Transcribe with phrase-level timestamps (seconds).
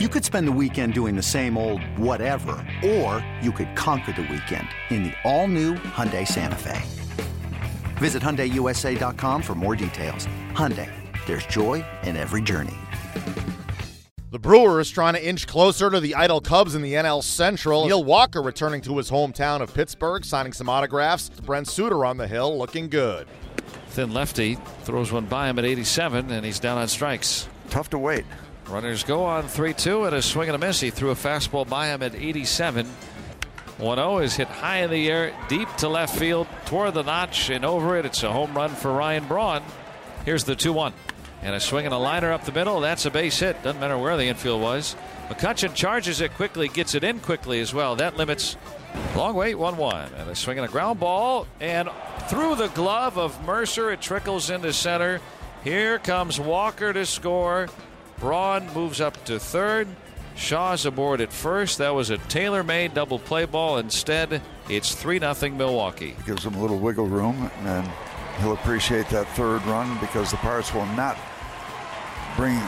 [0.00, 4.22] You could spend the weekend doing the same old whatever, or you could conquer the
[4.22, 6.82] weekend in the all-new Hyundai Santa Fe.
[7.98, 10.26] Visit HyundaiUSA.com for more details.
[10.50, 10.90] Hyundai,
[11.26, 12.74] there's joy in every journey.
[14.32, 17.84] The Brewers trying to inch closer to the idle Cubs in the NL Central.
[17.84, 21.28] Neil Walker returning to his hometown of Pittsburgh, signing some autographs.
[21.28, 23.28] Brent Suter on the hill, looking good.
[23.90, 27.48] Thin lefty throws one by him at 87, and he's down on strikes.
[27.70, 28.24] Tough to wait.
[28.68, 30.80] Runners go on 3 2 and a swing and a miss.
[30.80, 32.86] He threw a fastball by him at 87.
[33.78, 37.50] 1 0 is hit high in the air, deep to left field, toward the notch
[37.50, 38.06] and over it.
[38.06, 39.62] It's a home run for Ryan Braun.
[40.24, 40.92] Here's the 2 1.
[41.42, 42.80] And a swing and a liner up the middle.
[42.80, 43.62] That's a base hit.
[43.62, 44.96] Doesn't matter where the infield was.
[45.28, 47.96] McCutchen charges it quickly, gets it in quickly as well.
[47.96, 48.56] That limits
[49.14, 50.12] long wait 1 1.
[50.14, 51.46] And a swing and a ground ball.
[51.60, 51.90] And
[52.28, 55.20] through the glove of Mercer, it trickles into center.
[55.64, 57.68] Here comes Walker to score.
[58.18, 59.88] Braun moves up to third.
[60.36, 61.78] Shaw's aboard at first.
[61.78, 63.78] That was a tailor made double play ball.
[63.78, 66.16] Instead, it's 3 0 Milwaukee.
[66.26, 67.88] Gives him a little wiggle room, and
[68.40, 71.16] he'll appreciate that third run because the Pirates will not
[72.36, 72.60] bring.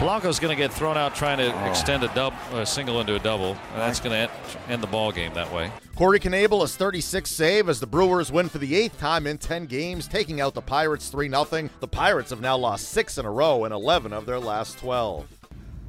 [0.00, 1.68] Polanco's going to get thrown out trying to oh.
[1.68, 3.50] extend a dub, a single into a double.
[3.50, 4.32] And that's going to
[4.66, 5.70] end the ball game that way.
[5.94, 9.66] Corey Knebel is 36 save as the Brewers win for the eighth time in 10
[9.66, 11.68] games, taking out the Pirates 3 0.
[11.80, 15.28] The Pirates have now lost six in a row in 11 of their last 12.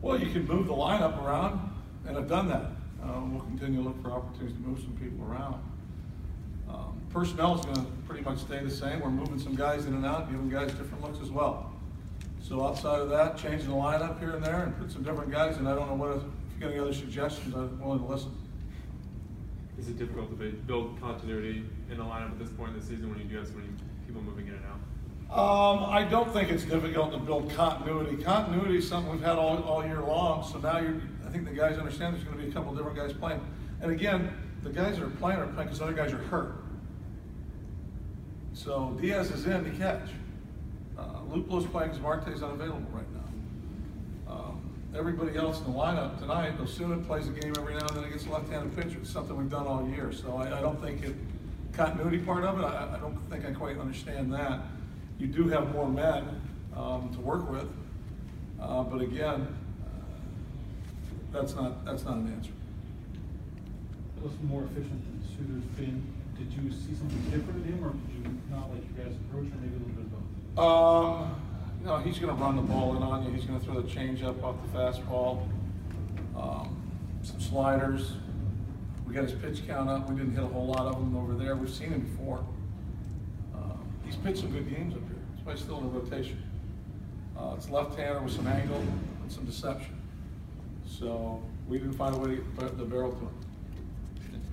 [0.01, 1.73] Well, you can move the lineup around,
[2.05, 2.65] and I've done that.
[3.01, 5.55] Um, we'll continue to look for opportunities to move some people around.
[6.67, 8.99] Um, personnel is going to pretty much stay the same.
[8.99, 11.70] We're moving some guys in and out, giving guys different looks as well.
[12.51, 15.55] So outside of that, changing the lineup here and there and put some different guys
[15.55, 15.65] in.
[15.65, 18.35] I don't know what, if you got any other suggestions, I'm willing to listen.
[19.79, 23.09] Is it difficult to build continuity in the lineup at this point in the season
[23.09, 23.69] when you do have so many
[24.05, 25.39] people moving in and out?
[25.39, 28.21] Um, I don't think it's difficult to build continuity.
[28.21, 30.43] Continuity is something we've had all, all year long.
[30.43, 32.97] So now you're, I think the guys understand there's going to be a couple different
[32.97, 33.39] guys playing.
[33.79, 34.29] And again,
[34.61, 36.57] the guys that are playing are playing because other guys are hurt.
[38.51, 40.09] So Diaz is in to catch.
[41.01, 44.33] Uh, Luplow's playing because Marte's unavailable right now.
[44.33, 44.61] Um,
[44.95, 48.27] everybody else in the lineup tonight, Osuna plays a game every now and then against
[48.27, 48.99] a left-handed pitcher.
[49.01, 50.11] It's something we've done all year.
[50.11, 51.15] So I, I don't think it,
[51.73, 54.59] continuity part of it, I, I, don't think I quite understand that.
[55.17, 56.41] You do have more men
[56.75, 57.67] um, to work with,
[58.61, 59.87] uh, but again, uh,
[61.31, 62.51] that's not that's not an answer.
[64.17, 66.03] It was more efficient than Suter's been.
[66.37, 69.45] Did you see something different in him, or did you not like your guys' approach,
[69.45, 70.30] or maybe a little bit of both?
[70.57, 71.35] Um,
[71.83, 73.31] no, he's going to run the ball in on you.
[73.31, 75.47] He's going to throw the changeup off the fastball,
[76.35, 76.75] um,
[77.23, 78.13] some sliders.
[79.07, 80.09] We got his pitch count up.
[80.09, 81.55] We didn't hit a whole lot of them over there.
[81.55, 82.45] We've seen him before.
[83.55, 85.19] Um, he's pitched some good games up here.
[85.33, 86.43] That's why he's still in the rotation.
[87.37, 89.97] Uh, it's left-hander with some angle and some deception.
[90.85, 93.50] So we didn't find a way to get the barrel to him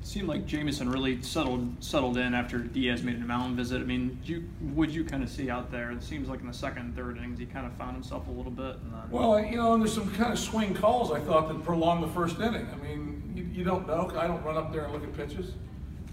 [0.08, 3.82] seemed like Jameson really settled settled in after Diaz made a mountain visit.
[3.82, 5.90] I mean, you would you kind of see out there?
[5.90, 8.50] It seems like in the second third innings, he kind of found himself a little
[8.50, 8.76] bit.
[8.90, 9.10] Then...
[9.10, 12.08] Well, you know, and there's some kind of swing calls I thought that prolonged the
[12.08, 12.66] first inning.
[12.72, 14.10] I mean, you, you don't know.
[14.16, 15.52] I don't run up there and look at pitches.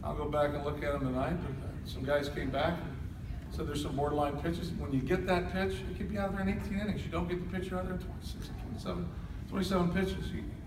[0.04, 1.34] I'll go back and look at them tonight.
[1.34, 4.72] Uh, some guys came back and said there's some borderline pitches.
[4.72, 7.02] When you get that pitch, it could be out there in 18 innings.
[7.06, 9.10] You don't get the pitcher out there in 26, 27,
[9.50, 10.26] 27 pitches.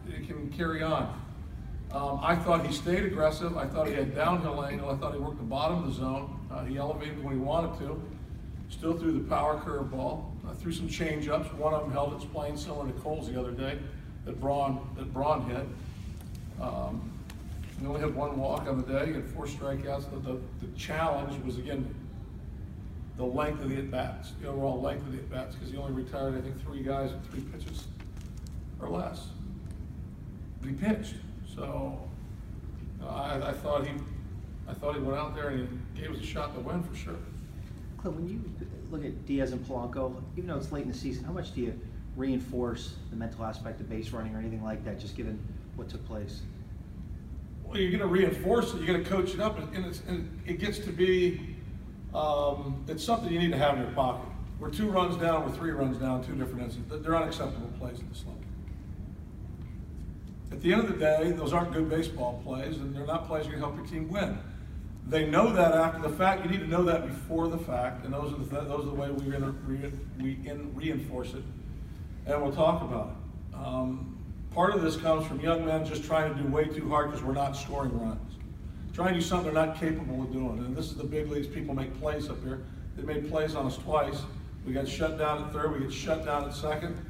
[0.08, 1.27] It can carry on.
[1.93, 3.56] Um, I thought he stayed aggressive.
[3.56, 4.91] I thought he had downhill angle.
[4.91, 6.38] I thought he worked the bottom of the zone.
[6.50, 8.03] Uh, he elevated when he wanted to.
[8.69, 10.31] Still threw the power curve ball.
[10.47, 11.50] Uh, threw some change ups.
[11.54, 13.78] One of them held its plane similar to Cole's the other day
[14.26, 15.66] that Braun, that Braun hit.
[16.60, 17.10] Um,
[17.81, 19.06] he only had one walk on the day.
[19.06, 20.10] He had four strikeouts.
[20.10, 21.94] The, the, the challenge was, again,
[23.16, 25.78] the length of the at bats, the overall length of the at bats, because he
[25.78, 27.87] only retired, I think, three guys with three pitches
[28.81, 29.28] or less.
[30.60, 31.15] But he pitched.
[31.58, 31.98] So
[33.04, 33.92] I, I thought he,
[34.69, 36.94] I thought he went out there and he gave us a shot to win for
[36.94, 37.16] sure.
[37.96, 38.41] Clint, when you
[38.91, 41.62] look at Diaz and Polanco, even though it's late in the season, how much do
[41.62, 41.80] you
[42.16, 45.38] reinforce the mental aspect of base running or anything like that, just given
[45.75, 46.43] what took place?
[47.64, 48.78] Well, you're going to reinforce it.
[48.78, 51.56] You're going to coach it up, and, and it gets to be
[52.14, 54.26] um, it's something you need to have in your pocket.
[54.58, 57.05] We're two runs down, we're three runs down, two different incidents.
[57.05, 58.37] They're unacceptable plays in this league.
[60.50, 63.46] At the end of the day, those aren't good baseball plays, and they're not plays
[63.46, 64.38] that help your team win.
[65.06, 66.44] They know that after the fact.
[66.44, 68.94] You need to know that before the fact, and those are the those are the
[68.94, 71.42] way we re, we in, reinforce it,
[72.26, 73.56] and we'll talk about it.
[73.56, 74.18] Um,
[74.54, 77.24] part of this comes from young men just trying to do way too hard because
[77.24, 78.34] we're not scoring runs,
[78.92, 80.58] trying to do something they're not capable of doing.
[80.58, 81.46] And this is the big leagues.
[81.46, 82.64] People make plays up here.
[82.96, 84.22] They made plays on us twice.
[84.66, 85.72] We got shut down at third.
[85.72, 87.00] We get shut down at second.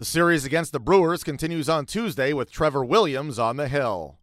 [0.00, 4.20] The series against the Brewers continues on Tuesday with Trevor Williams on the hill.